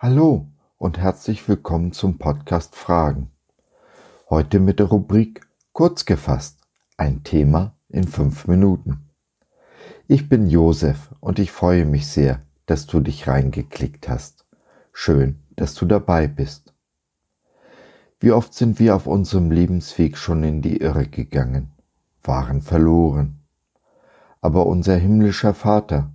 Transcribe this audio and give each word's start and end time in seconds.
Hallo 0.00 0.46
und 0.76 0.96
herzlich 0.96 1.48
willkommen 1.48 1.90
zum 1.90 2.18
Podcast 2.18 2.76
Fragen. 2.76 3.32
Heute 4.30 4.60
mit 4.60 4.78
der 4.78 4.86
Rubrik 4.86 5.44
Kurz 5.72 6.04
gefasst, 6.04 6.60
ein 6.96 7.24
Thema 7.24 7.74
in 7.88 8.06
fünf 8.06 8.46
Minuten. 8.46 9.08
Ich 10.06 10.28
bin 10.28 10.46
Josef 10.46 11.12
und 11.18 11.40
ich 11.40 11.50
freue 11.50 11.84
mich 11.84 12.06
sehr, 12.06 12.42
dass 12.66 12.86
du 12.86 13.00
dich 13.00 13.26
reingeklickt 13.26 14.08
hast. 14.08 14.46
Schön, 14.92 15.42
dass 15.56 15.74
du 15.74 15.84
dabei 15.84 16.28
bist. 16.28 16.72
Wie 18.20 18.30
oft 18.30 18.54
sind 18.54 18.78
wir 18.78 18.94
auf 18.94 19.08
unserem 19.08 19.50
Lebensweg 19.50 20.16
schon 20.16 20.44
in 20.44 20.62
die 20.62 20.76
Irre 20.76 21.08
gegangen, 21.08 21.72
waren 22.22 22.62
verloren. 22.62 23.40
Aber 24.40 24.66
unser 24.66 24.94
himmlischer 24.94 25.54
Vater, 25.54 26.12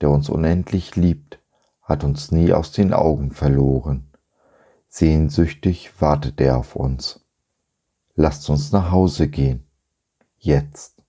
der 0.00 0.10
uns 0.10 0.28
unendlich 0.28 0.94
liebt, 0.94 1.40
hat 1.84 2.02
uns 2.02 2.32
nie 2.32 2.52
aus 2.52 2.72
den 2.72 2.92
Augen 2.92 3.30
verloren. 3.30 4.10
Sehnsüchtig 4.88 6.00
wartet 6.00 6.40
er 6.40 6.58
auf 6.58 6.76
uns. 6.76 7.20
Lasst 8.14 8.48
uns 8.48 8.72
nach 8.72 8.90
Hause 8.90 9.28
gehen. 9.28 9.66
Jetzt. 10.38 11.02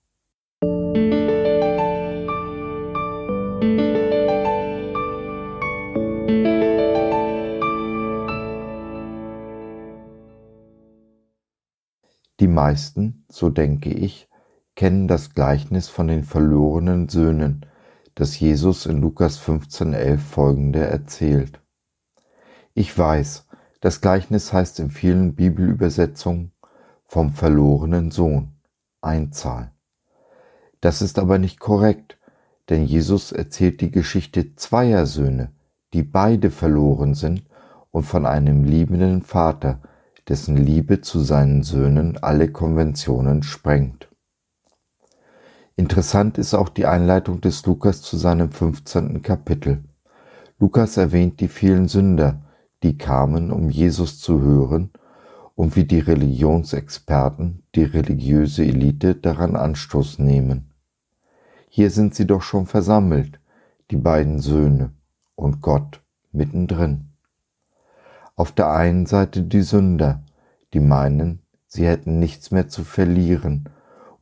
Die 12.38 12.48
meisten, 12.48 13.24
so 13.30 13.48
denke 13.48 13.90
ich, 13.90 14.28
kennen 14.74 15.08
das 15.08 15.32
Gleichnis 15.32 15.88
von 15.88 16.06
den 16.06 16.22
verlorenen 16.22 17.08
Söhnen, 17.08 17.64
dass 18.16 18.40
Jesus 18.40 18.86
in 18.86 19.00
Lukas 19.00 19.38
15.11 19.38 20.18
folgende 20.18 20.80
erzählt. 20.80 21.60
Ich 22.72 22.96
weiß, 22.96 23.46
das 23.80 24.00
Gleichnis 24.00 24.52
heißt 24.52 24.80
in 24.80 24.90
vielen 24.90 25.34
Bibelübersetzungen 25.34 26.52
vom 27.04 27.30
verlorenen 27.32 28.10
Sohn, 28.10 28.54
Einzahl. 29.02 29.70
Das 30.80 31.02
ist 31.02 31.18
aber 31.18 31.38
nicht 31.38 31.60
korrekt, 31.60 32.18
denn 32.70 32.84
Jesus 32.86 33.32
erzählt 33.32 33.80
die 33.82 33.90
Geschichte 33.90 34.56
zweier 34.56 35.04
Söhne, 35.06 35.52
die 35.92 36.02
beide 36.02 36.50
verloren 36.50 37.14
sind 37.14 37.44
und 37.90 38.04
von 38.04 38.24
einem 38.24 38.64
liebenden 38.64 39.22
Vater, 39.22 39.80
dessen 40.26 40.56
Liebe 40.56 41.02
zu 41.02 41.20
seinen 41.20 41.62
Söhnen 41.62 42.16
alle 42.16 42.50
Konventionen 42.50 43.42
sprengt. 43.42 44.05
Interessant 45.78 46.38
ist 46.38 46.54
auch 46.54 46.70
die 46.70 46.86
Einleitung 46.86 47.42
des 47.42 47.66
Lukas 47.66 48.00
zu 48.00 48.16
seinem 48.16 48.50
15. 48.50 49.20
Kapitel. 49.20 49.84
Lukas 50.58 50.96
erwähnt 50.96 51.40
die 51.40 51.48
vielen 51.48 51.86
Sünder, 51.86 52.40
die 52.82 52.96
kamen, 52.96 53.50
um 53.50 53.68
Jesus 53.68 54.18
zu 54.18 54.40
hören 54.40 54.90
und 55.54 55.76
wie 55.76 55.84
die 55.84 55.98
Religionsexperten, 55.98 57.62
die 57.74 57.82
religiöse 57.82 58.64
Elite 58.64 59.16
daran 59.16 59.54
Anstoß 59.54 60.18
nehmen. 60.18 60.72
Hier 61.68 61.90
sind 61.90 62.14
sie 62.14 62.26
doch 62.26 62.40
schon 62.40 62.64
versammelt, 62.64 63.38
die 63.90 63.98
beiden 63.98 64.38
Söhne 64.38 64.94
und 65.34 65.60
Gott 65.60 66.02
mittendrin. 66.32 67.10
Auf 68.34 68.50
der 68.50 68.70
einen 68.70 69.04
Seite 69.04 69.42
die 69.42 69.60
Sünder, 69.60 70.24
die 70.72 70.80
meinen, 70.80 71.42
sie 71.66 71.86
hätten 71.86 72.18
nichts 72.18 72.50
mehr 72.50 72.68
zu 72.68 72.82
verlieren 72.82 73.68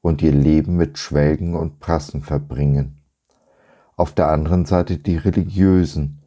und 0.04 0.20
ihr 0.20 0.32
Leben 0.32 0.76
mit 0.76 0.98
Schwelgen 0.98 1.54
und 1.54 1.80
Prassen 1.80 2.20
verbringen. 2.20 2.98
Auf 3.96 4.12
der 4.12 4.28
anderen 4.28 4.66
Seite 4.66 4.98
die 4.98 5.16
Religiösen, 5.16 6.20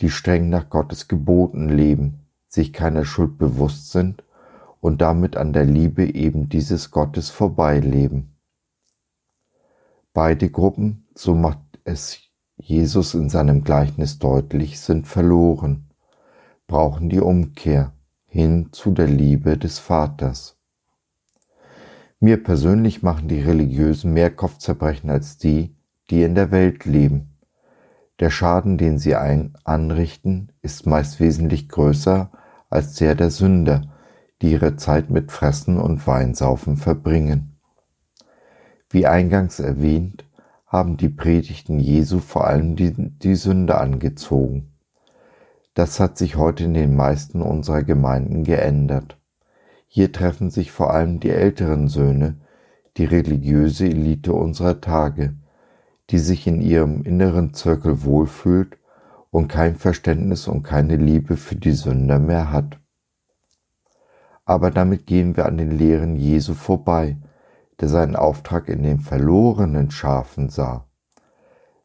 die 0.00 0.10
streng 0.10 0.50
nach 0.50 0.68
Gottes 0.68 1.08
Geboten 1.08 1.70
leben, 1.70 2.26
sich 2.46 2.74
keiner 2.74 3.06
Schuld 3.06 3.38
bewusst 3.38 3.92
sind 3.92 4.22
und 4.78 5.00
damit 5.00 5.38
an 5.38 5.54
der 5.54 5.64
Liebe 5.64 6.04
eben 6.14 6.50
dieses 6.50 6.90
Gottes 6.90 7.30
vorbeileben. 7.30 8.36
Beide 10.12 10.50
Gruppen, 10.50 11.06
so 11.14 11.34
macht 11.34 11.60
es 11.84 12.18
Jesus 12.58 13.14
in 13.14 13.30
seinem 13.30 13.64
Gleichnis 13.64 14.18
deutlich, 14.18 14.78
sind 14.80 15.06
verloren, 15.06 15.88
brauchen 16.66 17.08
die 17.08 17.20
Umkehr 17.20 17.94
hin 18.26 18.68
zu 18.72 18.90
der 18.90 19.08
Liebe 19.08 19.56
des 19.56 19.78
Vaters. 19.78 20.53
Mir 22.20 22.42
persönlich 22.42 23.02
machen 23.02 23.28
die 23.28 23.40
Religiösen 23.40 24.12
mehr 24.12 24.30
Kopfzerbrechen 24.30 25.10
als 25.10 25.36
die, 25.36 25.76
die 26.10 26.22
in 26.22 26.34
der 26.34 26.50
Welt 26.50 26.84
leben. 26.84 27.34
Der 28.20 28.30
Schaden, 28.30 28.78
den 28.78 28.98
sie 28.98 29.16
ein 29.16 29.54
anrichten, 29.64 30.52
ist 30.62 30.86
meist 30.86 31.20
wesentlich 31.20 31.68
größer 31.68 32.30
als 32.70 32.94
der 32.94 33.14
der 33.14 33.30
Sünder, 33.30 33.82
die 34.40 34.52
ihre 34.52 34.76
Zeit 34.76 35.10
mit 35.10 35.32
Fressen 35.32 35.78
und 35.78 36.06
Weinsaufen 36.06 36.76
verbringen. 36.76 37.58
Wie 38.90 39.06
eingangs 39.06 39.58
erwähnt, 39.58 40.24
haben 40.66 40.96
die 40.96 41.08
Predigten 41.08 41.78
Jesu 41.80 42.20
vor 42.20 42.46
allem 42.46 42.76
die, 42.76 42.92
die 42.92 43.34
Sünde 43.34 43.78
angezogen. 43.78 44.72
Das 45.74 45.98
hat 45.98 46.16
sich 46.16 46.36
heute 46.36 46.64
in 46.64 46.74
den 46.74 46.94
meisten 46.94 47.42
unserer 47.42 47.82
Gemeinden 47.82 48.44
geändert. 48.44 49.18
Hier 49.96 50.10
treffen 50.10 50.50
sich 50.50 50.72
vor 50.72 50.92
allem 50.92 51.20
die 51.20 51.30
älteren 51.30 51.86
Söhne, 51.86 52.34
die 52.96 53.04
religiöse 53.04 53.84
Elite 53.84 54.32
unserer 54.32 54.80
Tage, 54.80 55.36
die 56.10 56.18
sich 56.18 56.48
in 56.48 56.60
ihrem 56.60 57.04
inneren 57.04 57.54
Zirkel 57.54 58.02
wohlfühlt 58.02 58.76
und 59.30 59.46
kein 59.46 59.76
Verständnis 59.76 60.48
und 60.48 60.64
keine 60.64 60.96
Liebe 60.96 61.36
für 61.36 61.54
die 61.54 61.70
Sünder 61.70 62.18
mehr 62.18 62.50
hat. 62.50 62.80
Aber 64.44 64.72
damit 64.72 65.06
gehen 65.06 65.36
wir 65.36 65.46
an 65.46 65.58
den 65.58 65.70
Lehren 65.70 66.16
Jesu 66.16 66.54
vorbei, 66.54 67.16
der 67.78 67.86
seinen 67.86 68.16
Auftrag 68.16 68.68
in 68.68 68.82
den 68.82 68.98
verlorenen 68.98 69.92
Schafen 69.92 70.48
sah. 70.48 70.88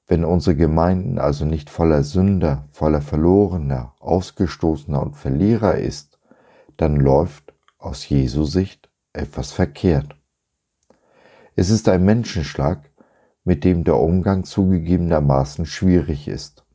Wenn 0.08 0.26
unsere 0.26 0.56
Gemeinden 0.56 1.20
also 1.20 1.46
nicht 1.46 1.70
voller 1.70 2.02
Sünder, 2.02 2.68
voller 2.72 3.02
Verlorener, 3.02 3.94
Ausgestoßener 4.00 5.00
und 5.00 5.16
Verlierer 5.16 5.76
ist, 5.76 6.18
dann 6.76 6.96
läuft 6.96 7.49
aus 7.80 8.08
Jesu 8.08 8.44
Sicht 8.44 8.90
etwas 9.14 9.52
verkehrt. 9.52 10.16
Es 11.56 11.70
ist 11.70 11.90
ein 11.90 12.04
Menschenschlag, 12.04 12.92
mit 13.46 13.64
dem 13.64 13.84
der 13.86 13.98
Umgang 13.98 14.44
zugegebenermaßen 14.44 15.66
schwierig 15.66 16.28
ist. 16.28 16.66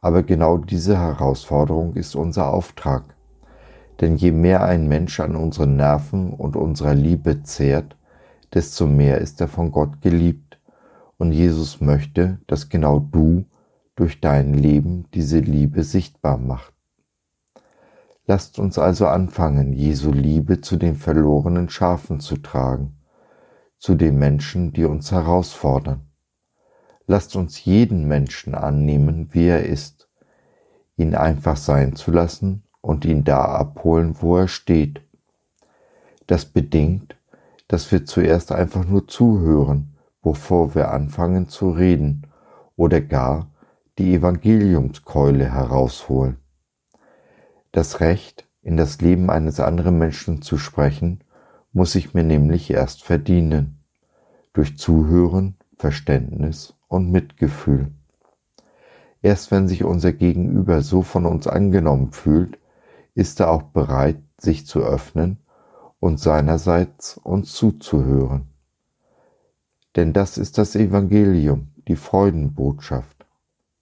Aber 0.00 0.22
genau 0.22 0.56
diese 0.56 0.98
Herausforderung 0.98 1.94
ist 1.94 2.16
unser 2.16 2.52
Auftrag. 2.52 3.14
Denn 4.00 4.16
je 4.16 4.32
mehr 4.32 4.64
ein 4.64 4.88
Mensch 4.88 5.20
an 5.20 5.36
unseren 5.36 5.76
Nerven 5.76 6.32
und 6.32 6.56
unserer 6.56 6.94
Liebe 6.94 7.42
zehrt, 7.42 7.96
desto 8.52 8.86
mehr 8.86 9.18
ist 9.18 9.40
er 9.40 9.48
von 9.48 9.70
Gott 9.70 10.00
geliebt. 10.00 10.58
Und 11.18 11.32
Jesus 11.32 11.80
möchte, 11.80 12.40
dass 12.48 12.68
genau 12.68 12.98
du 12.98 13.44
durch 13.94 14.20
dein 14.20 14.54
Leben 14.54 15.06
diese 15.14 15.38
Liebe 15.38 15.84
sichtbar 15.84 16.38
machst. 16.38 16.72
Lasst 18.32 18.58
uns 18.58 18.78
also 18.78 19.08
anfangen, 19.08 19.74
Jesu 19.74 20.10
Liebe 20.10 20.62
zu 20.62 20.78
den 20.78 20.96
verlorenen 20.96 21.68
Schafen 21.68 22.18
zu 22.18 22.38
tragen, 22.38 22.96
zu 23.76 23.94
den 23.94 24.18
Menschen, 24.18 24.72
die 24.72 24.86
uns 24.86 25.12
herausfordern. 25.12 26.08
Lasst 27.06 27.36
uns 27.36 27.62
jeden 27.66 28.08
Menschen 28.08 28.54
annehmen, 28.54 29.28
wie 29.32 29.48
er 29.48 29.66
ist, 29.66 30.08
ihn 30.96 31.14
einfach 31.14 31.58
sein 31.58 31.94
zu 31.94 32.10
lassen 32.10 32.62
und 32.80 33.04
ihn 33.04 33.22
da 33.22 33.44
abholen, 33.44 34.16
wo 34.18 34.38
er 34.38 34.48
steht. 34.48 35.02
Das 36.26 36.46
bedingt, 36.46 37.16
dass 37.68 37.92
wir 37.92 38.06
zuerst 38.06 38.50
einfach 38.50 38.86
nur 38.86 39.06
zuhören, 39.08 39.98
bevor 40.22 40.74
wir 40.74 40.90
anfangen 40.90 41.50
zu 41.50 41.68
reden 41.68 42.28
oder 42.76 43.02
gar 43.02 43.50
die 43.98 44.14
Evangeliumskeule 44.14 45.52
herausholen. 45.52 46.41
Das 47.72 48.00
Recht, 48.00 48.46
in 48.62 48.76
das 48.76 49.00
Leben 49.00 49.30
eines 49.30 49.58
anderen 49.58 49.98
Menschen 49.98 50.42
zu 50.42 50.58
sprechen, 50.58 51.24
muss 51.72 51.94
ich 51.94 52.12
mir 52.12 52.22
nämlich 52.22 52.70
erst 52.70 53.02
verdienen. 53.02 53.82
Durch 54.52 54.76
Zuhören, 54.76 55.56
Verständnis 55.78 56.74
und 56.88 57.10
Mitgefühl. 57.10 57.90
Erst 59.22 59.50
wenn 59.50 59.68
sich 59.68 59.84
unser 59.84 60.12
Gegenüber 60.12 60.82
so 60.82 61.00
von 61.00 61.24
uns 61.24 61.46
angenommen 61.46 62.12
fühlt, 62.12 62.58
ist 63.14 63.40
er 63.40 63.50
auch 63.50 63.62
bereit, 63.62 64.18
sich 64.38 64.66
zu 64.66 64.80
öffnen 64.80 65.38
und 65.98 66.20
seinerseits 66.20 67.16
uns 67.16 67.54
zuzuhören. 67.54 68.48
Denn 69.96 70.12
das 70.12 70.36
ist 70.36 70.58
das 70.58 70.76
Evangelium, 70.76 71.68
die 71.88 71.96
Freudenbotschaft. 71.96 73.24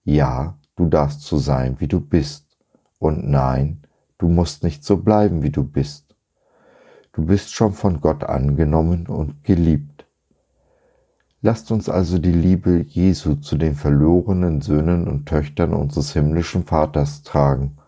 Ja, 0.05 0.57
du 0.77 0.87
darfst 0.87 1.23
so 1.23 1.37
sein, 1.37 1.75
wie 1.79 1.87
du 1.87 1.99
bist. 1.99 2.50
Und 3.01 3.29
nein, 3.29 3.81
Du 4.21 4.29
musst 4.29 4.63
nicht 4.63 4.85
so 4.85 4.97
bleiben, 4.97 5.41
wie 5.41 5.49
du 5.49 5.63
bist. 5.63 6.15
Du 7.11 7.25
bist 7.25 7.55
schon 7.55 7.73
von 7.73 8.01
Gott 8.01 8.23
angenommen 8.23 9.07
und 9.07 9.43
geliebt. 9.43 10.05
Lasst 11.41 11.71
uns 11.71 11.89
also 11.89 12.19
die 12.19 12.31
Liebe 12.31 12.85
Jesu 12.87 13.33
zu 13.33 13.57
den 13.57 13.73
verlorenen 13.73 14.61
Söhnen 14.61 15.07
und 15.07 15.25
Töchtern 15.25 15.73
unseres 15.73 16.13
himmlischen 16.13 16.65
Vaters 16.65 17.23
tragen 17.23 17.79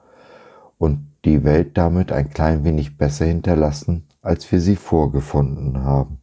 und 0.80 1.06
die 1.24 1.44
Welt 1.44 1.78
damit 1.78 2.12
ein 2.12 2.32
klein 2.32 2.64
wenig 2.64 2.98
besser 2.98 3.26
hinterlassen, 3.26 4.08
als 4.24 4.52
wir 4.52 4.60
sie 4.60 4.76
vorgefunden 4.76 5.84
haben. 5.84 6.18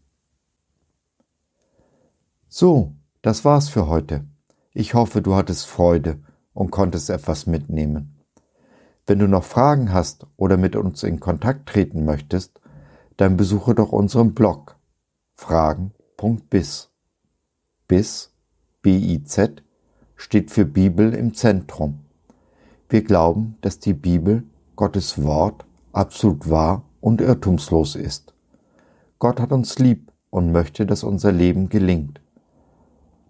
So, 2.49 2.97
das 3.23 3.45
war's 3.45 3.69
für 3.69 3.87
heute. 3.87 4.25
Ich 4.75 4.95
hoffe, 4.95 5.23
du 5.23 5.37
hattest 5.37 5.69
Freude 5.69 6.19
und 6.53 6.73
konntest 6.73 7.11
etwas 7.11 7.47
mitnehmen. 7.47 8.20
Wenn 9.11 9.19
du 9.19 9.27
noch 9.27 9.43
Fragen 9.43 9.93
hast 9.93 10.29
oder 10.37 10.57
mit 10.57 10.77
uns 10.77 11.03
in 11.03 11.19
Kontakt 11.19 11.69
treten 11.69 12.05
möchtest, 12.05 12.61
dann 13.17 13.37
besuche 13.37 13.75
doch 13.75 13.91
unseren 13.91 14.35
Blog 14.35 14.77
fragen.biz. 15.35 16.91
Biz, 17.89 18.33
B-I-Z, 18.83 19.65
steht 20.15 20.53
für 20.53 20.65
Bibel 20.65 21.13
im 21.13 21.35
Zentrum. 21.35 22.05
Wir 22.89 23.03
glauben, 23.03 23.57
dass 23.63 23.81
die 23.81 23.95
Bibel, 23.95 24.45
Gottes 24.77 25.21
Wort, 25.21 25.67
absolut 25.91 26.49
wahr 26.49 26.85
und 27.01 27.21
irrtumslos 27.21 27.97
ist. 27.97 28.33
Gott 29.19 29.41
hat 29.41 29.51
uns 29.51 29.81
lieb 29.81 30.13
und 30.31 30.53
möchte, 30.53 30.87
dass 30.87 31.03
unser 31.03 31.33
Leben 31.33 31.69
gelingt. 31.69 32.21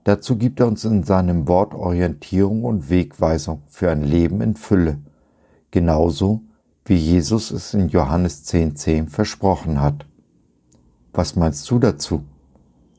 Dazu 0.05 0.37
gibt 0.37 0.61
er 0.61 0.67
uns 0.67 0.85
in 0.85 1.05
seinem 1.05 1.49
Wort 1.49 1.73
Orientierung 1.73 2.65
und 2.65 2.91
Wegweisung 2.91 3.63
für 3.69 3.91
ein 3.91 4.03
Leben 4.03 4.43
in 4.43 4.57
Fülle, 4.57 4.99
genauso 5.71 6.43
wie 6.85 6.97
Jesus 6.97 7.51
es 7.51 7.75
in 7.75 7.89
Johannes 7.89 8.45
10.10 8.47 8.75
10 8.75 9.09
versprochen 9.09 9.81
hat. 9.81 10.07
Was 11.13 11.37
meinst 11.37 11.71
du 11.71 11.79
dazu? 11.79 12.25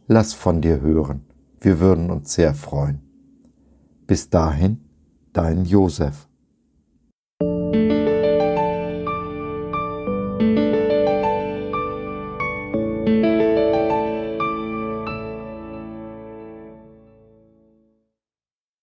Lass 0.07 0.33
von 0.33 0.61
dir 0.61 0.81
hören. 0.81 1.21
Wir 1.59 1.79
würden 1.79 2.09
uns 2.09 2.33
sehr 2.33 2.53
freuen. 2.53 3.01
Bis 4.07 4.29
dahin, 4.29 4.81
dein 5.33 5.65
Josef. 5.65 6.27